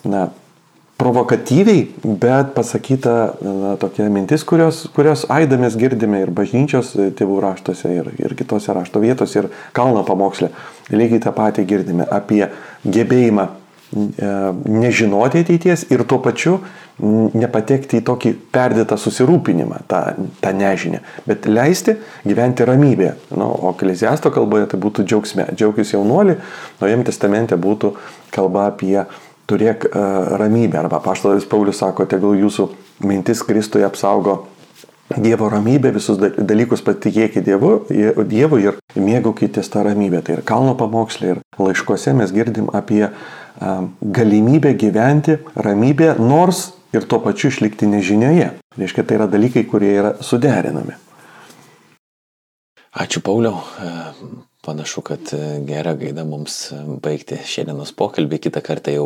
[0.07, 0.27] na,
[0.97, 7.91] provokatyviai, bet pasakyta na, tokia mintis, kurios, kurios aidą mes girdime ir bažnyčios tėvų raštuose,
[7.99, 10.49] ir, ir kitose rašto vietose, ir kalno pamokslė.
[10.89, 12.47] Lygiai tą patį girdime apie
[12.81, 13.53] gebėjimą e,
[14.65, 16.57] nežinoti ateities ir tuo pačiu
[16.97, 20.01] nepatekti į tokį perdėtą susirūpinimą, tą,
[20.41, 21.93] tą nežinę, bet leisti
[22.25, 23.13] gyventi ramybėje.
[23.37, 25.45] Nu, o ekleziasto kalboje tai būtų džiaugsme.
[25.53, 26.39] Džiaugis jaunuolį,
[26.81, 27.93] naujame testamente būtų
[28.33, 29.05] kalba apie
[29.47, 30.79] turėk uh, ramybę.
[30.81, 32.69] Arba paštalas Paulius sako, tegul jūsų
[33.07, 34.45] mintis Kristuje apsaugo
[35.07, 37.69] Dievo ramybę, visus dalykus patikėkite Dievu,
[38.27, 40.19] Dievui ir mėgaukitės tą ramybę.
[40.19, 47.07] Tai ir kalno pamokslė, ir laiškose mes girdim apie uh, galimybę gyventi ramybę, nors ir
[47.07, 48.51] tuo pačiu išlikti nežinioje.
[48.77, 50.99] Reiškia, tai yra dalykai, kurie yra suderinami.
[52.97, 53.61] Ačiū Pauliau.
[54.67, 58.39] Panašu, kad e, gera gaida mums e, baigti šiandienos pokalbį.
[58.47, 59.05] Kitą kartą jau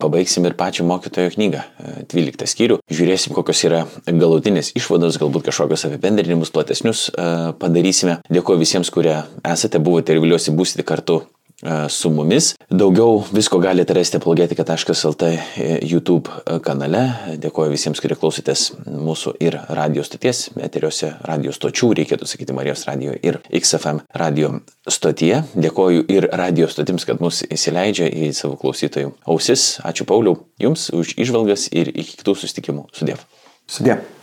[0.00, 1.64] pabaigsim ir pačią mokytojo knygą,
[2.12, 2.78] 12 e, skyrių.
[2.88, 7.08] Žiūrėsim, kokios yra galutinės išvados, galbūt kažkokios apibendrinimus platesnius
[7.60, 8.20] padarysime.
[8.32, 11.39] Dėkuoju visiems, kurie esate, buvote ir viliuosi būsite kartu E,
[11.88, 12.54] su mumis.
[12.70, 16.30] Daugiau visko galite rasti apologetika.lt e, YouTube
[16.64, 17.02] kanale.
[17.42, 23.16] Dėkuoju visiems, kurie klausotės mūsų ir radio stoties, eteriuose radio stočių, reikėtų sakyti Marijos radio
[23.16, 24.54] ir XFM radio
[24.88, 25.42] stotyje.
[25.54, 29.74] Dėkuoju ir radio stotims, kad mus įsileidžia į savo klausytojų ausis.
[29.84, 32.88] Ačiū Pauliau Jums už išvalgas ir iki kitų susitikimų.
[32.96, 33.26] Sudėv.
[33.70, 34.19] Sudėv.